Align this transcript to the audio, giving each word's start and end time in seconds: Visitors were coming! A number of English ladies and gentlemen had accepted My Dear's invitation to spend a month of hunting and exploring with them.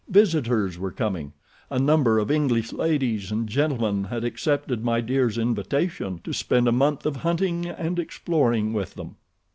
Visitors 0.09 0.79
were 0.79 0.89
coming! 0.89 1.31
A 1.69 1.77
number 1.77 2.17
of 2.17 2.31
English 2.31 2.73
ladies 2.73 3.31
and 3.31 3.47
gentlemen 3.47 4.05
had 4.05 4.23
accepted 4.23 4.83
My 4.83 4.99
Dear's 4.99 5.37
invitation 5.37 6.19
to 6.23 6.33
spend 6.33 6.67
a 6.67 6.71
month 6.71 7.05
of 7.05 7.17
hunting 7.17 7.67
and 7.67 7.99
exploring 7.99 8.73
with 8.73 8.95
them. 8.95 9.17